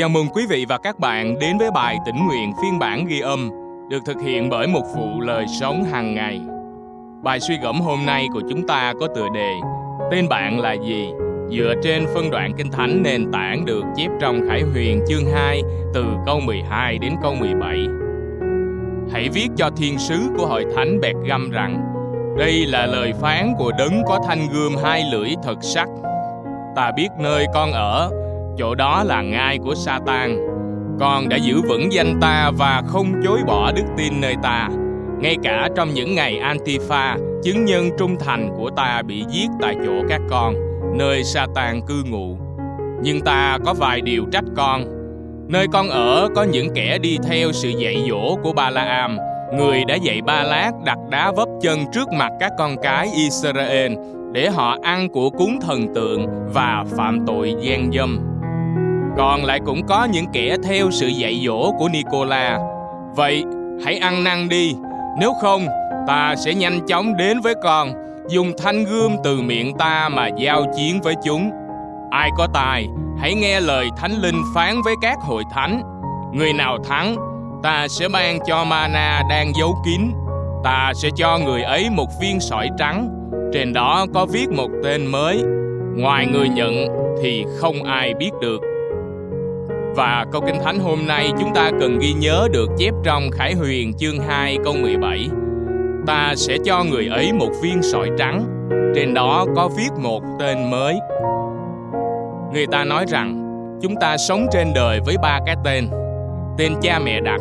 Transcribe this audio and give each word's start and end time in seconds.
Chào 0.00 0.08
mừng 0.08 0.28
quý 0.28 0.46
vị 0.46 0.64
và 0.68 0.78
các 0.78 0.98
bạn 0.98 1.38
đến 1.38 1.58
với 1.58 1.70
bài 1.70 1.98
tỉnh 2.06 2.26
nguyện 2.26 2.52
phiên 2.62 2.78
bản 2.78 3.06
ghi 3.06 3.20
âm, 3.20 3.50
được 3.90 3.98
thực 4.06 4.20
hiện 4.20 4.50
bởi 4.50 4.66
một 4.66 4.82
phụ 4.94 5.20
lời 5.20 5.46
sống 5.60 5.84
hàng 5.84 6.14
ngày. 6.14 6.40
Bài 7.22 7.40
suy 7.40 7.54
gẫm 7.62 7.80
hôm 7.80 8.06
nay 8.06 8.26
của 8.32 8.40
chúng 8.50 8.66
ta 8.66 8.92
có 9.00 9.06
tựa 9.14 9.28
đề, 9.34 9.52
Tên 10.10 10.28
bạn 10.28 10.60
là 10.60 10.72
gì? 10.72 11.10
Dựa 11.50 11.74
trên 11.82 12.06
phân 12.14 12.30
đoạn 12.30 12.52
Kinh 12.56 12.70
Thánh 12.70 13.02
nền 13.02 13.32
tảng 13.32 13.64
được 13.64 13.82
chép 13.96 14.08
trong 14.20 14.40
Khải 14.48 14.62
Huyền 14.62 15.04
chương 15.08 15.26
2 15.34 15.62
từ 15.94 16.04
câu 16.26 16.40
12 16.40 16.98
đến 16.98 17.12
câu 17.22 17.34
17. 17.34 17.78
Hãy 19.12 19.28
viết 19.28 19.48
cho 19.56 19.70
thiên 19.76 19.98
sứ 19.98 20.18
của 20.38 20.46
hội 20.46 20.64
thánh 20.76 21.00
bẹt 21.00 21.14
găm 21.24 21.50
rằng, 21.50 21.80
đây 22.38 22.66
là 22.66 22.86
lời 22.86 23.12
phán 23.20 23.54
của 23.58 23.72
đấng 23.78 24.02
có 24.06 24.18
thanh 24.28 24.48
gươm 24.52 24.76
hai 24.84 25.04
lưỡi 25.12 25.30
thật 25.42 25.56
sắc. 25.62 25.88
Ta 26.76 26.92
biết 26.96 27.08
nơi 27.18 27.46
con 27.54 27.72
ở 27.72 28.10
chỗ 28.60 28.74
đó 28.74 29.02
là 29.06 29.22
ngai 29.22 29.58
của 29.58 29.74
Satan. 29.74 30.36
Con 31.00 31.28
đã 31.28 31.36
giữ 31.36 31.62
vững 31.68 31.92
danh 31.92 32.20
ta 32.20 32.50
và 32.58 32.82
không 32.86 33.12
chối 33.24 33.38
bỏ 33.46 33.72
đức 33.72 33.82
tin 33.96 34.20
nơi 34.20 34.34
ta. 34.42 34.68
Ngay 35.20 35.36
cả 35.42 35.68
trong 35.76 35.94
những 35.94 36.14
ngày 36.14 36.40
Antifa, 36.42 37.16
chứng 37.42 37.64
nhân 37.64 37.90
trung 37.98 38.16
thành 38.20 38.50
của 38.56 38.70
ta 38.70 39.02
bị 39.06 39.24
giết 39.28 39.48
tại 39.60 39.74
chỗ 39.84 39.92
các 40.08 40.20
con, 40.30 40.54
nơi 40.98 41.24
Satan 41.24 41.80
cư 41.86 42.02
ngụ. 42.10 42.36
Nhưng 43.02 43.20
ta 43.20 43.58
có 43.64 43.74
vài 43.74 44.00
điều 44.00 44.24
trách 44.32 44.44
con. 44.56 44.84
Nơi 45.48 45.66
con 45.72 45.88
ở 45.88 46.28
có 46.34 46.42
những 46.42 46.68
kẻ 46.74 46.98
đi 46.98 47.18
theo 47.28 47.52
sự 47.52 47.68
dạy 47.68 48.04
dỗ 48.10 48.36
của 48.42 48.52
Ba 48.52 48.70
La 48.70 48.82
Am, 48.82 49.18
người 49.56 49.84
đã 49.88 49.94
dạy 49.94 50.20
Ba 50.22 50.42
Lát 50.42 50.70
đặt 50.84 50.98
đá 51.10 51.32
vấp 51.32 51.48
chân 51.62 51.78
trước 51.92 52.12
mặt 52.12 52.32
các 52.40 52.52
con 52.58 52.76
cái 52.82 53.08
Israel 53.14 53.92
để 54.32 54.50
họ 54.50 54.76
ăn 54.82 55.08
của 55.08 55.30
cúng 55.30 55.58
thần 55.60 55.94
tượng 55.94 56.26
và 56.52 56.84
phạm 56.96 57.18
tội 57.26 57.54
gian 57.60 57.90
dâm 57.92 58.29
còn 59.20 59.44
lại 59.44 59.60
cũng 59.66 59.86
có 59.86 60.04
những 60.04 60.26
kẻ 60.32 60.56
theo 60.64 60.90
sự 60.90 61.06
dạy 61.06 61.42
dỗ 61.46 61.72
của 61.78 61.88
Nicola. 61.88 62.58
Vậy 63.16 63.44
hãy 63.84 63.98
ăn 63.98 64.24
năn 64.24 64.48
đi, 64.48 64.74
nếu 65.18 65.32
không 65.40 65.66
ta 66.06 66.34
sẽ 66.36 66.54
nhanh 66.54 66.86
chóng 66.86 67.16
đến 67.16 67.40
với 67.40 67.54
con, 67.62 67.92
dùng 68.28 68.52
thanh 68.58 68.84
gươm 68.84 69.16
từ 69.24 69.40
miệng 69.40 69.76
ta 69.78 70.08
mà 70.08 70.28
giao 70.38 70.64
chiến 70.76 71.00
với 71.00 71.14
chúng. 71.24 71.50
Ai 72.10 72.30
có 72.38 72.48
tài, 72.54 72.86
hãy 73.20 73.34
nghe 73.34 73.60
lời 73.60 73.88
Thánh 73.96 74.12
Linh 74.22 74.42
phán 74.54 74.82
với 74.84 74.94
các 75.02 75.18
hội 75.20 75.42
thánh. 75.54 75.82
Người 76.32 76.52
nào 76.52 76.78
thắng, 76.88 77.16
ta 77.62 77.88
sẽ 77.88 78.08
ban 78.08 78.38
cho 78.46 78.64
mana 78.64 79.22
đang 79.30 79.52
giấu 79.60 79.76
kín. 79.84 80.12
Ta 80.64 80.92
sẽ 80.94 81.08
cho 81.16 81.38
người 81.38 81.62
ấy 81.62 81.90
một 81.90 82.08
viên 82.20 82.40
sỏi 82.40 82.68
trắng, 82.78 83.08
trên 83.52 83.72
đó 83.72 84.06
có 84.14 84.26
viết 84.26 84.50
một 84.50 84.70
tên 84.84 85.06
mới. 85.06 85.42
Ngoài 85.96 86.26
người 86.26 86.48
nhận 86.48 86.86
thì 87.22 87.44
không 87.58 87.82
ai 87.82 88.14
biết 88.14 88.30
được. 88.40 88.60
Và 89.96 90.26
câu 90.32 90.42
Kinh 90.46 90.60
Thánh 90.64 90.78
hôm 90.78 91.06
nay 91.06 91.30
chúng 91.40 91.54
ta 91.54 91.70
cần 91.80 91.98
ghi 91.98 92.12
nhớ 92.12 92.48
được 92.52 92.70
chép 92.78 92.94
trong 93.04 93.30
Khải 93.30 93.54
Huyền 93.54 93.92
chương 93.94 94.18
2 94.18 94.58
câu 94.64 94.74
17. 94.82 95.28
Ta 96.06 96.34
sẽ 96.36 96.56
cho 96.64 96.84
người 96.84 97.06
ấy 97.06 97.32
một 97.32 97.50
viên 97.62 97.82
sỏi 97.82 98.08
trắng, 98.18 98.44
trên 98.94 99.14
đó 99.14 99.46
có 99.56 99.68
viết 99.76 99.90
một 99.98 100.22
tên 100.38 100.70
mới. 100.70 100.98
Người 102.52 102.66
ta 102.66 102.84
nói 102.84 103.04
rằng 103.08 103.36
chúng 103.82 103.94
ta 104.00 104.16
sống 104.16 104.46
trên 104.52 104.72
đời 104.74 105.00
với 105.06 105.16
ba 105.22 105.40
cái 105.46 105.56
tên. 105.64 105.88
Tên 106.58 106.72
cha 106.82 106.98
mẹ 106.98 107.20
đặt, 107.20 107.40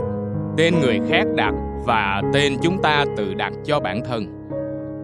tên 0.57 0.73
người 0.81 0.99
khác 1.09 1.23
đặt 1.35 1.53
và 1.85 2.21
tên 2.33 2.57
chúng 2.61 2.81
ta 2.81 3.05
tự 3.17 3.33
đặt 3.33 3.53
cho 3.65 3.79
bản 3.79 4.01
thân. 4.09 4.25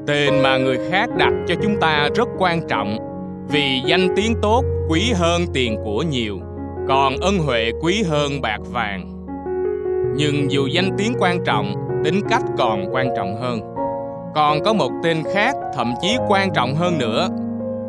Tên 0.08 0.34
mà 0.44 0.58
người 0.58 0.78
khác 0.90 1.10
đặt 1.18 1.34
cho 1.48 1.56
chúng 1.64 1.80
ta 1.80 2.10
rất 2.16 2.28
quan 2.38 2.68
trọng 2.68 2.98
vì 3.50 3.82
danh 3.86 4.08
tiếng 4.16 4.34
tốt 4.42 4.64
quý 4.90 5.12
hơn 5.16 5.42
tiền 5.54 5.78
của 5.84 6.02
nhiều 6.02 6.40
còn 6.88 7.18
ân 7.18 7.40
huệ 7.40 7.72
quý 7.82 8.04
hơn 8.04 8.42
bạc 8.42 8.60
vàng. 8.72 9.26
Nhưng 10.16 10.52
dù 10.52 10.68
danh 10.68 10.90
tiếng 10.98 11.14
quan 11.20 11.44
trọng, 11.46 11.74
tính 12.04 12.22
cách 12.30 12.44
còn 12.58 12.94
quan 12.94 13.08
trọng 13.16 13.42
hơn. 13.42 13.60
Còn 14.36 14.64
có 14.64 14.74
một 14.74 14.92
tên 15.04 15.24
khác 15.34 15.56
thậm 15.76 15.94
chí 16.02 16.18
quan 16.28 16.54
trọng 16.54 16.76
hơn 16.76 16.98
nữa. 16.98 17.30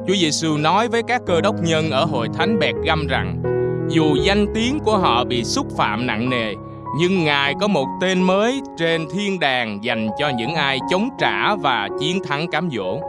Chúa 0.07 0.15
Giêsu 0.15 0.57
nói 0.57 0.89
với 0.89 1.03
các 1.03 1.23
cơ 1.27 1.41
đốc 1.41 1.55
nhân 1.63 1.91
ở 1.91 2.05
hội 2.05 2.29
thánh 2.35 2.59
bẹt 2.59 2.75
găm 2.85 3.07
rằng 3.07 3.43
dù 3.89 4.17
danh 4.23 4.47
tiếng 4.55 4.79
của 4.85 4.99
họ 4.99 5.25
bị 5.25 5.45
xúc 5.45 5.67
phạm 5.77 6.07
nặng 6.07 6.31
nề, 6.31 6.55
nhưng 6.99 7.25
Ngài 7.25 7.55
có 7.61 7.69
một 7.69 7.87
tên 8.01 8.23
mới 8.23 8.61
trên 8.79 9.07
thiên 9.13 9.41
đàng 9.41 9.79
dành 9.85 10.09
cho 10.19 10.29
những 10.29 10.55
ai 10.55 10.79
chống 10.91 11.09
trả 11.19 11.55
và 11.55 11.89
chiến 12.01 12.23
thắng 12.29 12.51
cám 12.51 12.69
dỗ. 12.77 13.01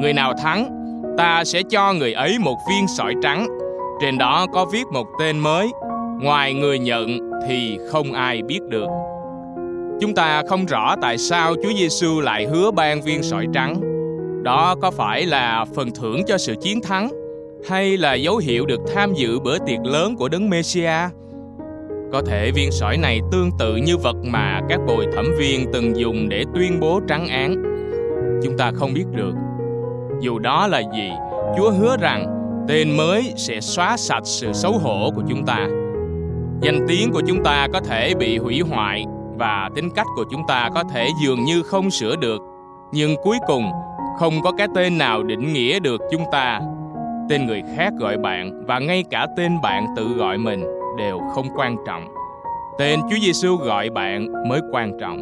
Người 0.00 0.12
nào 0.12 0.32
thắng, 0.42 0.68
ta 1.18 1.44
sẽ 1.44 1.62
cho 1.70 1.92
người 1.92 2.12
ấy 2.12 2.38
một 2.38 2.56
viên 2.68 2.88
sỏi 2.88 3.14
trắng 3.22 3.46
trên 4.02 4.18
đó 4.18 4.46
có 4.52 4.64
viết 4.64 4.86
một 4.92 5.06
tên 5.18 5.38
mới, 5.38 5.70
ngoài 6.20 6.54
người 6.54 6.78
nhận 6.78 7.30
thì 7.48 7.78
không 7.90 8.12
ai 8.12 8.42
biết 8.42 8.60
được. 8.68 8.86
Chúng 10.00 10.14
ta 10.14 10.42
không 10.48 10.66
rõ 10.66 10.96
tại 11.02 11.18
sao 11.18 11.54
Chúa 11.62 11.72
Giêsu 11.78 12.20
lại 12.20 12.46
hứa 12.46 12.70
ban 12.70 13.02
viên 13.02 13.22
sỏi 13.22 13.46
trắng. 13.54 13.80
Đó 14.42 14.74
có 14.82 14.90
phải 14.90 15.26
là 15.26 15.64
phần 15.74 15.90
thưởng 15.90 16.22
cho 16.26 16.38
sự 16.38 16.54
chiến 16.60 16.80
thắng 16.82 17.10
hay 17.68 17.96
là 17.96 18.14
dấu 18.14 18.36
hiệu 18.36 18.66
được 18.66 18.80
tham 18.94 19.14
dự 19.14 19.40
bữa 19.40 19.58
tiệc 19.58 19.84
lớn 19.84 20.16
của 20.16 20.28
đấng 20.28 20.50
Messia? 20.50 21.08
Có 22.12 22.22
thể 22.26 22.50
viên 22.54 22.70
sỏi 22.72 22.96
này 22.96 23.20
tương 23.32 23.50
tự 23.58 23.76
như 23.76 23.96
vật 23.96 24.16
mà 24.24 24.60
các 24.68 24.80
bồi 24.86 25.06
thẩm 25.14 25.26
viên 25.38 25.72
từng 25.72 25.96
dùng 25.96 26.28
để 26.28 26.44
tuyên 26.54 26.80
bố 26.80 27.00
trắng 27.08 27.28
án. 27.28 27.62
Chúng 28.44 28.56
ta 28.58 28.72
không 28.74 28.94
biết 28.94 29.06
được. 29.12 29.34
Dù 30.20 30.38
đó 30.38 30.66
là 30.66 30.78
gì, 30.80 31.10
Chúa 31.56 31.70
hứa 31.70 31.96
rằng 32.00 32.41
tên 32.72 32.96
mới 32.96 33.32
sẽ 33.36 33.60
xóa 33.60 33.96
sạch 33.96 34.22
sự 34.24 34.52
xấu 34.52 34.72
hổ 34.72 35.10
của 35.14 35.22
chúng 35.28 35.44
ta. 35.46 35.68
Danh 36.60 36.86
tiếng 36.88 37.12
của 37.12 37.22
chúng 37.26 37.42
ta 37.44 37.68
có 37.72 37.80
thể 37.80 38.14
bị 38.14 38.38
hủy 38.38 38.60
hoại 38.60 39.04
và 39.38 39.70
tính 39.74 39.90
cách 39.94 40.06
của 40.16 40.24
chúng 40.30 40.40
ta 40.48 40.70
có 40.74 40.84
thể 40.92 41.08
dường 41.24 41.44
như 41.44 41.62
không 41.62 41.90
sửa 41.90 42.16
được. 42.16 42.42
Nhưng 42.92 43.16
cuối 43.22 43.38
cùng, 43.46 43.70
không 44.18 44.42
có 44.42 44.52
cái 44.52 44.68
tên 44.74 44.98
nào 44.98 45.22
định 45.22 45.52
nghĩa 45.52 45.80
được 45.80 46.00
chúng 46.10 46.22
ta. 46.32 46.60
Tên 47.28 47.46
người 47.46 47.62
khác 47.76 47.92
gọi 48.00 48.18
bạn 48.18 48.64
và 48.66 48.78
ngay 48.78 49.04
cả 49.10 49.26
tên 49.36 49.52
bạn 49.62 49.86
tự 49.96 50.08
gọi 50.08 50.38
mình 50.38 50.64
đều 50.98 51.18
không 51.34 51.46
quan 51.56 51.76
trọng. 51.86 52.14
Tên 52.78 53.00
Chúa 53.10 53.16
Giêsu 53.22 53.56
gọi 53.56 53.90
bạn 53.90 54.48
mới 54.48 54.60
quan 54.72 54.98
trọng. 55.00 55.20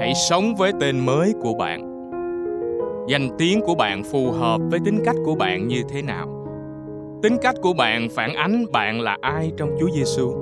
Hãy 0.00 0.12
sống 0.28 0.54
với 0.54 0.72
tên 0.80 1.06
mới 1.06 1.32
của 1.42 1.54
bạn. 1.54 2.10
Danh 3.08 3.28
tiếng 3.38 3.60
của 3.60 3.74
bạn 3.74 4.02
phù 4.04 4.30
hợp 4.30 4.60
với 4.70 4.80
tính 4.84 5.02
cách 5.04 5.16
của 5.24 5.34
bạn 5.34 5.68
như 5.68 5.82
thế 5.88 6.02
nào? 6.02 6.35
Tính 7.26 7.38
cách 7.42 7.54
của 7.62 7.72
bạn 7.72 8.08
phản 8.08 8.34
ánh 8.34 8.64
bạn 8.72 9.00
là 9.00 9.18
ai 9.20 9.52
trong 9.56 9.76
Chúa 9.80 9.90
Giêsu. 9.90 10.32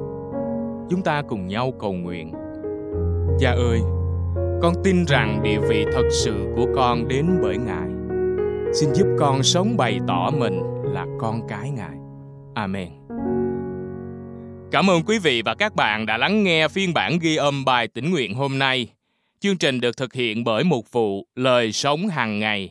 Chúng 0.91 1.03
ta 1.05 1.23
cùng 1.29 1.47
nhau 1.47 1.73
cầu 1.81 1.93
nguyện. 1.93 2.33
Cha 3.41 3.51
ơi, 3.51 3.81
con 4.63 4.75
tin 4.85 5.05
rằng 5.05 5.41
địa 5.43 5.59
vị 5.69 5.85
thật 5.93 6.09
sự 6.11 6.35
của 6.57 6.67
con 6.77 7.09
đến 7.09 7.27
bởi 7.43 7.57
Ngài. 7.57 7.89
Xin 8.75 8.95
giúp 8.95 9.07
con 9.19 9.43
sống 9.43 9.77
bày 9.77 9.99
tỏ 10.09 10.31
mình 10.39 10.61
là 10.83 11.07
con 11.21 11.41
cái 11.49 11.71
Ngài. 11.71 11.97
Amen. 12.55 12.89
Cảm 14.71 14.91
ơn 14.91 15.03
quý 15.07 15.19
vị 15.19 15.43
và 15.45 15.55
các 15.55 15.75
bạn 15.75 16.07
đã 16.07 16.17
lắng 16.17 16.43
nghe 16.43 16.69
phiên 16.69 16.95
bản 16.95 17.19
ghi 17.21 17.37
âm 17.37 17.65
bài 17.65 17.89
tĩnh 17.89 18.11
nguyện 18.11 18.35
hôm 18.35 18.59
nay. 18.59 18.89
Chương 19.41 19.57
trình 19.57 19.81
được 19.81 19.97
thực 19.97 20.13
hiện 20.13 20.45
bởi 20.45 20.65
một 20.65 20.93
vụ 20.93 21.27
lời 21.35 21.73
sống 21.73 22.09
hàng 22.09 22.39
ngày 22.39 22.71